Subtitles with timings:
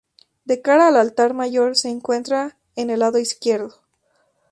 [0.45, 3.83] De cara al altar mayor, se encuentra en el lado izquierdo.